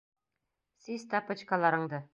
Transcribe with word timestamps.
Сис 0.87 1.07
тапочкаларыңды. 1.13 2.07